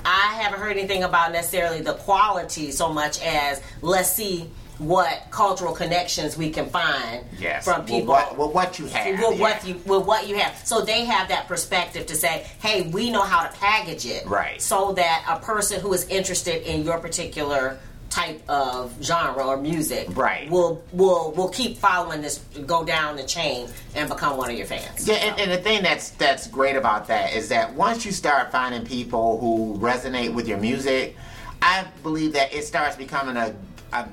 I 0.05 0.33
haven't 0.41 0.59
heard 0.59 0.77
anything 0.77 1.03
about 1.03 1.31
necessarily 1.31 1.79
the 1.79 1.93
quality 1.93 2.71
so 2.71 2.89
much 2.89 3.21
as 3.21 3.61
let's 3.81 4.11
see 4.11 4.51
what 4.79 5.27
cultural 5.29 5.73
connections 5.73 6.35
we 6.37 6.49
can 6.49 6.67
find 6.69 7.23
Yes. 7.39 7.63
from 7.63 7.85
people 7.85 8.07
what, 8.13 8.37
with 8.37 8.51
what 8.53 8.79
you 8.79 8.85
have. 8.87 9.19
with 9.19 9.39
what 9.39 9.67
you 9.67 9.75
with 9.85 10.05
what 10.05 10.27
you 10.27 10.37
have. 10.37 10.55
So 10.65 10.81
they 10.81 11.05
have 11.05 11.27
that 11.29 11.47
perspective 11.47 12.05
to 12.07 12.15
say, 12.15 12.47
"Hey, 12.61 12.83
we 12.89 13.09
know 13.09 13.21
how 13.21 13.43
to 13.47 13.55
package 13.57 14.05
it, 14.05 14.25
Right. 14.27 14.61
So 14.61 14.93
that 14.93 15.23
a 15.29 15.37
person 15.39 15.79
who 15.79 15.93
is 15.93 16.05
interested 16.07 16.63
in 16.63 16.83
your 16.83 16.97
particular 16.97 17.77
type 18.09 18.41
of 18.47 18.93
genre 19.01 19.43
or 19.43 19.57
music, 19.57 20.07
Right. 20.15 20.47
will 20.49 20.83
will 20.91 21.31
will 21.31 21.49
keep 21.49 21.77
following 21.79 22.21
this, 22.21 22.39
go 22.67 22.83
down 22.83 23.15
the 23.15 23.23
chain, 23.23 23.67
and 23.95 24.07
become 24.09 24.37
one 24.37 24.51
of 24.51 24.57
your 24.57 24.67
fans. 24.67 25.07
Yeah, 25.07 25.15
and, 25.15 25.39
and 25.39 25.51
the 25.51 25.57
thing 25.57 25.81
that's 25.83 26.09
that's 26.11 26.45
great 26.47 26.75
about 26.75 27.07
that 27.07 27.33
is 27.33 27.49
that 27.49 27.73
once 27.73 28.05
you 28.05 28.11
start 28.11 28.51
finding 28.51 28.85
people 28.85 29.39
who 29.39 29.77
resonate 29.79 30.33
with 30.33 30.47
your 30.47 30.59
music, 30.59 31.15
I 31.61 31.85
believe 32.03 32.33
that 32.33 32.53
it 32.53 32.65
starts 32.65 32.95
becoming 32.95 33.35
a, 33.37 33.55
a 33.93 34.05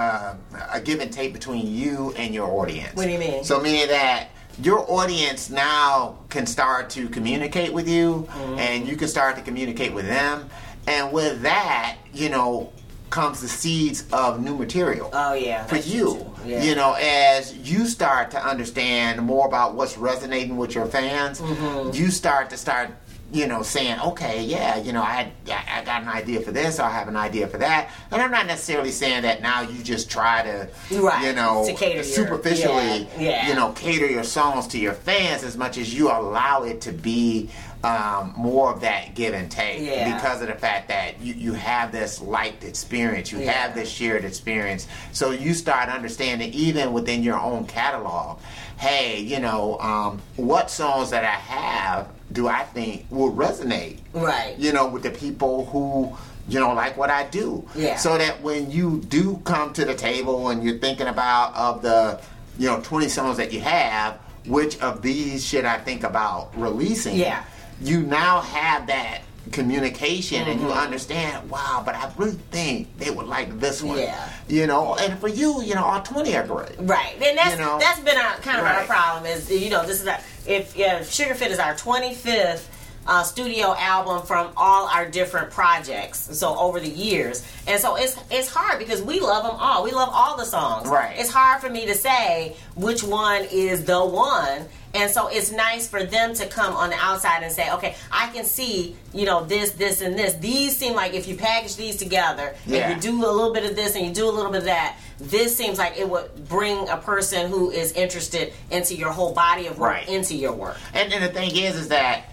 uh, 0.00 0.34
a 0.72 0.80
give 0.80 1.00
and 1.00 1.12
take 1.12 1.32
between 1.32 1.66
you 1.66 2.12
and 2.16 2.34
your 2.34 2.48
audience. 2.60 2.94
What 2.94 3.06
do 3.06 3.12
you 3.12 3.18
mean? 3.18 3.44
So 3.44 3.60
meaning 3.60 3.88
that 3.88 4.28
your 4.62 4.90
audience 4.90 5.50
now 5.50 6.18
can 6.28 6.46
start 6.46 6.90
to 6.90 7.08
communicate 7.08 7.72
with 7.72 7.88
you, 7.88 8.26
Mm-hmm. 8.30 8.58
and 8.58 8.88
you 8.88 8.96
can 8.96 9.08
start 9.08 9.36
to 9.36 9.42
communicate 9.42 9.92
with 9.92 10.06
them, 10.06 10.48
and 10.86 11.12
with 11.12 11.42
that, 11.42 11.96
you 12.14 12.28
know, 12.28 12.72
comes 13.10 13.40
the 13.40 13.48
seeds 13.48 14.04
of 14.12 14.42
new 14.42 14.56
material 14.56 15.08
Oh 15.12 15.32
yeah. 15.34 15.64
for 15.66 15.76
you. 15.76 16.32
Yeah. 16.44 16.62
You 16.62 16.74
know, 16.74 16.94
as 17.00 17.56
you 17.56 17.86
start 17.86 18.30
to 18.32 18.44
understand 18.44 19.22
more 19.22 19.46
about 19.46 19.74
what's 19.74 19.96
resonating 19.96 20.56
with 20.56 20.74
your 20.74 20.86
fans, 20.86 21.40
Mm-hmm. 21.40 21.94
you 21.94 22.10
start 22.10 22.50
to 22.50 22.56
start, 22.56 22.90
you 23.32 23.46
know, 23.46 23.62
saying, 23.62 23.98
okay, 24.00 24.42
yeah, 24.44 24.76
you 24.76 24.92
know, 24.92 25.02
I, 25.02 25.32
I 25.50 25.80
I 25.80 25.84
got 25.84 26.02
an 26.02 26.08
idea 26.08 26.40
for 26.40 26.52
this, 26.52 26.78
or 26.78 26.84
I 26.84 26.90
have 26.90 27.08
an 27.08 27.16
idea 27.16 27.48
for 27.48 27.58
that, 27.58 27.90
and 28.12 28.22
I'm 28.22 28.30
not 28.30 28.46
necessarily 28.46 28.92
saying 28.92 29.22
that 29.22 29.42
now 29.42 29.62
you 29.62 29.82
just 29.82 30.08
try 30.10 30.42
to, 30.42 30.68
Right, 30.96 31.26
you 31.26 31.32
know, 31.32 31.64
to 31.66 31.74
cater 31.74 31.96
your- 31.96 32.04
superficially, 32.04 33.08
yeah, 33.18 33.18
yeah. 33.18 33.48
you 33.48 33.54
know, 33.54 33.72
cater 33.72 34.06
your 34.06 34.22
songs 34.24 34.68
to 34.68 34.78
your 34.78 34.92
fans 34.92 35.42
as 35.42 35.56
much 35.56 35.76
as 35.76 35.92
you 35.92 36.08
allow 36.08 36.62
it 36.62 36.80
to 36.82 36.92
be. 36.92 37.50
Um, 37.84 38.32
more 38.36 38.72
of 38.72 38.80
that 38.80 39.14
give 39.14 39.32
and 39.32 39.48
take 39.48 39.80
Yeah. 39.80 40.16
because 40.16 40.40
of 40.40 40.48
the 40.48 40.54
fact 40.54 40.88
that 40.88 41.20
you, 41.20 41.34
you 41.34 41.52
have 41.52 41.92
this 41.92 42.20
liked 42.20 42.64
experience, 42.64 43.30
you 43.30 43.38
Yeah. 43.38 43.52
have 43.52 43.76
this 43.76 43.88
shared 43.88 44.24
experience. 44.24 44.88
So 45.12 45.30
you 45.30 45.54
start 45.54 45.88
understanding, 45.88 46.52
even 46.52 46.92
within 46.92 47.22
your 47.22 47.38
own 47.38 47.64
catalog, 47.66 48.40
hey, 48.78 49.20
you 49.20 49.38
know, 49.38 49.78
um, 49.78 50.20
what 50.34 50.68
songs 50.68 51.10
that 51.10 51.22
I 51.22 51.28
have 51.28 52.08
do 52.32 52.48
I 52.48 52.64
think 52.64 53.06
will 53.10 53.32
resonate, 53.32 53.98
Right. 54.12 54.56
you 54.58 54.72
know, 54.72 54.86
with 54.86 55.02
the 55.04 55.10
people 55.10 55.66
who, 55.66 56.14
you 56.48 56.58
know, 56.60 56.74
like 56.74 56.96
what 56.96 57.10
I 57.10 57.24
do. 57.24 57.66
Yeah. 57.74 57.96
So 57.96 58.18
that 58.18 58.42
when 58.42 58.70
you 58.70 59.00
do 59.08 59.40
come 59.44 59.72
to 59.74 59.84
the 59.84 59.94
table 59.94 60.48
and 60.50 60.62
you're 60.62 60.78
thinking 60.78 61.06
about 61.06 61.54
of 61.54 61.82
the, 61.82 62.20
you 62.58 62.66
know, 62.68 62.80
20 62.80 63.08
songs 63.08 63.36
that 63.36 63.52
you 63.52 63.60
have, 63.60 64.18
which 64.46 64.80
of 64.80 65.02
these 65.02 65.44
should 65.44 65.64
I 65.64 65.78
think 65.78 66.02
about 66.04 66.50
releasing? 66.56 67.16
Yeah. 67.16 67.44
You 67.80 68.02
now 68.02 68.40
have 68.40 68.86
that 68.88 69.22
communication 69.52 70.42
and 70.48 70.60
you 70.60 70.66
Mm-hmm. 70.66 70.78
understand, 70.78 71.48
wow, 71.50 71.82
but 71.84 71.94
I 71.94 72.10
really 72.16 72.38
think 72.50 72.96
they 72.98 73.10
would 73.10 73.26
like 73.26 73.60
this 73.60 73.82
one. 73.82 73.98
Yeah. 73.98 74.28
You 74.48 74.66
know, 74.66 74.94
and 74.96 75.18
for 75.18 75.28
you, 75.28 75.62
you 75.62 75.74
know, 75.74 75.84
all 75.84 76.02
20 76.02 76.36
are 76.36 76.46
great. 76.46 76.72
Right, 76.78 77.14
and 77.22 77.38
that's 77.38 77.52
You 77.52 77.64
know? 77.64 77.78
that's 77.78 78.00
been 78.00 78.16
our 78.16 78.34
kind 78.38 78.58
of 78.60 78.66
our 78.66 78.84
problem 78.84 79.26
is 79.26 79.50
you 79.50 79.70
know 79.70 79.84
this 79.86 80.00
is 80.00 80.06
our, 80.08 80.18
if 80.48 80.76
yeah, 80.76 81.02
Sugar 81.02 81.34
Fit 81.34 81.50
is 81.50 81.58
our 81.58 81.74
25th 81.74 82.66
uh, 83.06 83.22
studio 83.22 83.74
album 83.78 84.26
from 84.26 84.52
all 84.56 84.88
our 84.88 85.08
different 85.08 85.50
projects. 85.50 86.38
So 86.38 86.56
over 86.58 86.80
the 86.80 86.88
years, 86.88 87.46
and 87.66 87.80
so 87.80 87.96
it's 87.96 88.16
it's 88.30 88.48
hard 88.48 88.78
because 88.78 89.02
we 89.02 89.20
love 89.20 89.44
them 89.44 89.56
all. 89.58 89.84
We 89.84 89.92
love 89.92 90.10
all 90.12 90.36
the 90.36 90.44
songs. 90.44 90.88
Right. 90.88 91.16
It's 91.18 91.30
hard 91.30 91.60
for 91.60 91.70
me 91.70 91.86
to 91.86 91.94
say 91.94 92.56
which 92.74 93.02
one 93.02 93.44
is 93.50 93.84
the 93.84 94.04
one. 94.04 94.66
And 94.96 95.10
so 95.10 95.28
it's 95.28 95.52
nice 95.52 95.86
for 95.86 96.02
them 96.04 96.32
to 96.34 96.46
come 96.46 96.74
on 96.74 96.88
the 96.90 96.96
outside 96.96 97.42
and 97.42 97.52
say, 97.52 97.70
okay, 97.72 97.94
I 98.10 98.28
can 98.30 98.44
see, 98.44 98.96
you 99.12 99.26
know, 99.26 99.44
this, 99.44 99.72
this, 99.72 100.00
and 100.00 100.18
this. 100.18 100.34
These 100.34 100.76
seem 100.76 100.94
like 100.94 101.12
if 101.12 101.28
you 101.28 101.36
package 101.36 101.76
these 101.76 101.96
together 101.96 102.54
Yeah. 102.66 102.88
and 102.90 103.04
you 103.04 103.10
do 103.12 103.18
a 103.18 103.28
little 103.30 103.52
bit 103.52 103.68
of 103.68 103.76
this 103.76 103.94
and 103.94 104.06
you 104.06 104.12
do 104.12 104.28
a 104.28 104.32
little 104.32 104.50
bit 104.50 104.60
of 104.60 104.64
that, 104.64 104.96
this 105.18 105.54
seems 105.54 105.76
like 105.78 105.98
it 105.98 106.08
would 106.08 106.48
bring 106.48 106.88
a 106.88 106.96
person 106.96 107.50
who 107.50 107.70
is 107.70 107.92
interested 107.92 108.54
into 108.70 108.94
your 108.96 109.12
whole 109.12 109.32
body 109.34 109.66
of 109.66 109.78
work 109.78 109.90
Right. 109.92 110.08
into 110.08 110.34
your 110.34 110.52
work. 110.52 110.78
And, 110.94 111.12
and 111.12 111.22
the 111.22 111.28
thing 111.28 111.54
is, 111.56 111.76
is 111.76 111.88
that 111.88 112.24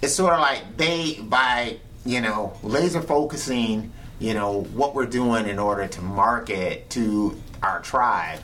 it's 0.00 0.14
sort 0.14 0.32
of 0.32 0.40
like 0.40 0.76
they, 0.76 1.14
by, 1.22 1.78
you 2.04 2.20
know, 2.20 2.52
laser 2.62 3.00
focusing, 3.02 3.92
you 4.20 4.34
know, 4.34 4.62
what 4.74 4.94
we're 4.94 5.06
doing 5.06 5.48
in 5.48 5.58
order 5.58 5.88
to 5.88 6.00
market 6.02 6.88
to 6.90 7.36
our 7.62 7.80
tribe, 7.80 8.38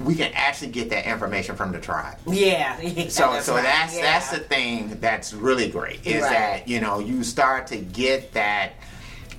we 0.00 0.14
can 0.14 0.32
actually 0.34 0.70
get 0.70 0.90
that 0.90 1.06
information 1.06 1.54
from 1.56 1.72
the 1.72 1.80
tribe. 1.80 2.16
Yeah. 2.26 2.76
So 3.08 3.40
so 3.40 3.54
right. 3.54 3.62
that's 3.62 3.94
Yeah. 3.96 4.02
that's 4.02 4.30
the 4.30 4.38
thing 4.40 4.96
that's 5.00 5.32
really 5.32 5.68
great 5.68 6.06
is 6.06 6.22
Right. 6.22 6.30
that 6.32 6.68
you 6.68 6.80
know 6.80 6.98
you 6.98 7.22
start 7.24 7.66
to 7.68 7.76
get 7.76 8.32
that 8.32 8.72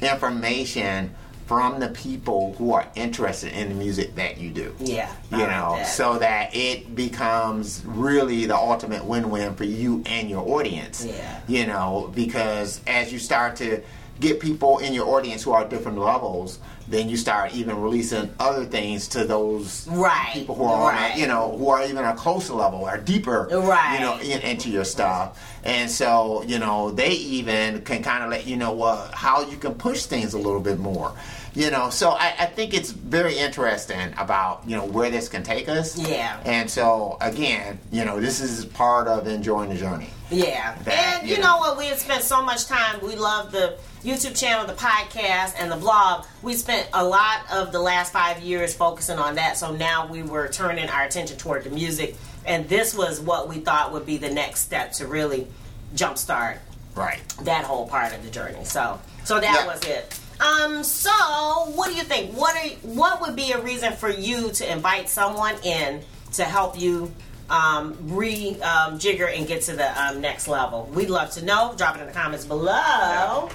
information 0.01 1.13
from 1.45 1.79
the 1.81 1.89
people 1.89 2.55
who 2.57 2.73
are 2.73 2.87
interested 2.95 3.51
in 3.51 3.67
the 3.69 3.75
music 3.75 4.15
that 4.15 4.37
you 4.37 4.49
do. 4.51 4.73
Yeah, 4.79 5.11
I 5.31 5.35
You 5.35 5.41
like 5.43 5.51
know, 5.51 5.75
that. 5.77 5.83
so 5.87 6.17
that 6.19 6.55
it 6.55 6.95
becomes 6.95 7.83
really 7.85 8.45
the 8.45 8.55
ultimate 8.55 9.03
win-win 9.03 9.55
for 9.55 9.65
you 9.65 10.01
and 10.05 10.29
your 10.29 10.47
audience. 10.47 11.03
Yeah. 11.05 11.39
You 11.49 11.67
know, 11.67 12.09
because 12.15 12.79
as 12.87 13.11
you 13.11 13.19
start 13.19 13.57
to 13.57 13.81
get 14.21 14.39
people 14.39 14.77
in 14.77 14.93
your 14.93 15.07
audience 15.09 15.43
who 15.43 15.51
are 15.51 15.65
different 15.65 15.97
levels, 15.97 16.59
then 16.91 17.09
you 17.09 17.17
start 17.17 17.53
even 17.55 17.81
releasing 17.81 18.29
other 18.39 18.65
things 18.65 19.07
to 19.09 19.23
those 19.23 19.87
Right, 19.87 20.29
people 20.33 20.55
who 20.55 20.63
are 20.65 20.91
on 20.91 20.93
right. 20.95 21.15
a, 21.15 21.19
you 21.19 21.27
know 21.27 21.57
who 21.57 21.69
are 21.69 21.83
even 21.83 22.03
a 22.03 22.13
closer 22.15 22.53
level 22.53 22.81
or 22.81 22.97
deeper 22.97 23.47
Right. 23.51 23.95
you 23.95 23.99
know 24.01 24.19
in, 24.19 24.41
into 24.41 24.69
your 24.69 24.83
stuff 24.83 25.39
and 25.63 25.89
so 25.89 26.43
you 26.43 26.59
know 26.59 26.91
they 26.91 27.11
even 27.11 27.81
can 27.81 28.03
kind 28.03 28.23
of 28.23 28.29
let 28.29 28.45
you 28.45 28.57
know 28.57 28.81
uh, 28.83 29.09
how 29.13 29.41
you 29.49 29.57
can 29.57 29.73
push 29.75 30.05
things 30.05 30.33
a 30.33 30.37
little 30.37 30.59
bit 30.61 30.79
more 30.79 31.13
you 31.53 31.69
know 31.69 31.89
so 31.89 32.11
I, 32.11 32.33
I 32.39 32.45
think 32.45 32.73
it's 32.73 32.91
very 32.91 33.37
interesting 33.37 34.13
about 34.17 34.63
you 34.67 34.75
know 34.77 34.85
where 34.85 35.09
this 35.09 35.27
can 35.29 35.43
take 35.43 35.67
us 35.67 35.97
Yeah. 35.97 36.39
and 36.45 36.69
so 36.69 37.17
again 37.21 37.77
you 37.91 38.05
know 38.05 38.19
this 38.21 38.39
is 38.39 38.65
part 38.65 39.07
of 39.07 39.27
enjoying 39.27 39.69
the 39.69 39.75
journey 39.75 40.09
Yeah. 40.29 40.77
That, 40.85 41.19
and 41.21 41.29
you 41.29 41.37
know. 41.37 41.43
know 41.43 41.57
what? 41.57 41.77
We 41.77 41.87
had 41.87 41.99
spent 41.99 42.23
so 42.23 42.41
much 42.41 42.65
time. 42.67 43.01
We 43.03 43.17
love 43.17 43.51
the 43.51 43.77
YouTube 44.01 44.39
channel, 44.39 44.65
the 44.65 44.73
podcast, 44.79 45.55
and 45.59 45.69
the 45.69 45.75
blog. 45.75 46.25
We 46.41 46.53
spent 46.53 46.87
a 46.93 47.03
lot 47.03 47.41
of 47.51 47.73
the 47.73 47.81
last 47.81 48.13
five 48.13 48.39
years 48.39 48.73
focusing 48.73 49.19
on 49.19 49.35
that. 49.35 49.57
So 49.57 49.75
now 49.75 50.07
we 50.07 50.23
were 50.23 50.47
turning 50.47 50.87
our 50.87 51.03
attention 51.03 51.35
toward 51.37 51.65
the 51.65 51.69
music. 51.69 52.15
And 52.45 52.67
this 52.69 52.95
was 52.95 53.19
what 53.19 53.49
we 53.49 53.57
thought 53.59 53.91
would 53.91 54.05
be 54.05 54.15
the 54.17 54.29
next 54.33 54.61
step 54.61 54.93
to 54.93 55.05
really 55.07 55.47
jumpstart 55.95 56.59
right 56.95 57.21
that 57.43 57.65
whole 57.65 57.87
part 57.89 58.13
of 58.13 58.23
the 58.23 58.29
journey. 58.29 58.63
So, 58.63 58.99
so 59.25 59.39
that 59.41 59.53
Yeah. 59.65 59.67
was 59.67 59.83
it. 59.83 60.17
Um, 60.41 60.83
so 60.83 61.11
what 61.75 61.89
do 61.89 61.95
you 61.95 62.03
think? 62.03 62.31
What 62.35 62.55
are 62.55 62.69
what 62.87 63.21
would 63.21 63.35
be 63.35 63.51
a 63.51 63.61
reason 63.61 63.93
for 63.93 64.09
you 64.09 64.49
to 64.51 64.71
invite 64.71 65.07
someone 65.09 65.55
in 65.63 66.01
to 66.33 66.43
help 66.43 66.79
you 66.79 67.11
um, 67.49 67.95
re 68.01 68.59
um, 68.61 68.97
jigger 68.97 69.27
and 69.27 69.45
get 69.47 69.61
to 69.63 69.75
the 69.75 70.01
um, 70.01 70.19
next 70.21 70.47
level? 70.47 70.89
We'd 70.93 71.09
love 71.09 71.29
to 71.31 71.45
know. 71.45 71.73
Drop 71.77 71.95
it 71.95 72.01
in 72.01 72.07
the 72.07 72.13
comments 72.13 72.45
below. 72.45 73.49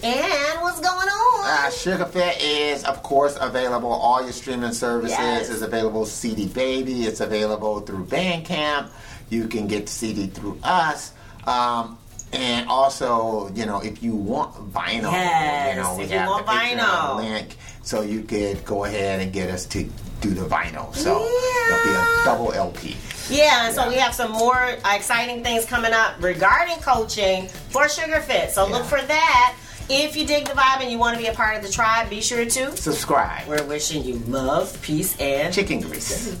And 0.00 0.60
what's 0.62 0.78
going 0.78 1.08
on? 1.08 1.44
Uh, 1.66 1.70
Sugar 1.70 2.04
Fit 2.04 2.40
is, 2.40 2.84
of 2.84 3.02
course, 3.02 3.36
available. 3.40 3.90
All 3.90 4.22
your 4.22 4.30
streaming 4.32 4.72
services 4.72 5.18
Yes. 5.18 5.48
is 5.48 5.62
available. 5.62 6.06
CD 6.06 6.46
Baby, 6.46 7.02
it's 7.06 7.18
available 7.20 7.80
through 7.80 8.04
Bandcamp. 8.04 8.90
You 9.28 9.48
can 9.48 9.66
get 9.66 9.88
CD 9.88 10.28
through 10.28 10.60
us. 10.62 11.12
Um, 11.48 11.98
and 12.32 12.68
also, 12.68 13.50
you 13.54 13.66
know, 13.66 13.80
if 13.80 14.02
you 14.02 14.14
want 14.14 14.54
vinyl, 14.72 15.10
Yes, 15.12 15.76
you 15.76 15.82
know, 15.82 15.96
we 15.96 16.04
if 16.04 16.10
you 16.10 16.18
have 16.18 16.28
want 16.28 16.46
the 16.46 16.52
vinyl. 16.52 17.16
link, 17.16 17.56
so 17.82 18.02
you 18.02 18.22
could 18.22 18.64
go 18.64 18.84
ahead 18.84 19.20
and 19.20 19.32
get 19.32 19.50
us 19.50 19.64
to 19.66 19.84
do 20.20 20.30
the 20.30 20.42
vinyl. 20.46 20.94
So 20.94 21.18
Yeah. 21.20 21.74
it'll 21.74 21.84
be 21.92 21.96
a 21.96 22.24
double 22.24 22.52
LP. 22.52 22.96
Yeah, 23.30 23.66
and 23.66 23.74
so 23.74 23.88
we 23.88 23.96
have 23.96 24.14
some 24.14 24.30
more 24.32 24.76
exciting 24.94 25.42
things 25.44 25.64
coming 25.66 25.92
up 25.92 26.14
regarding 26.20 26.76
coaching 26.78 27.48
for 27.70 27.88
Sugar 27.88 28.20
Fit. 28.20 28.50
So 28.52 28.66
look 28.66 28.84
for 28.84 29.00
that. 29.02 29.54
If 29.90 30.16
you 30.16 30.26
dig 30.26 30.44
the 30.46 30.52
vibe 30.52 30.80
and 30.82 30.90
you 30.90 30.98
want 30.98 31.16
to 31.16 31.22
be 31.22 31.28
a 31.28 31.32
part 31.34 31.56
of 31.56 31.62
the 31.62 31.70
tribe, 31.70 32.10
be 32.10 32.20
sure 32.20 32.44
to. 32.44 32.76
Subscribe. 32.76 33.46
We're 33.48 33.64
wishing 33.64 34.04
you 34.04 34.16
love, 34.26 34.80
peace, 34.82 35.16
and 35.18 35.52
Chicken 35.52 35.80
grease. 35.80 36.36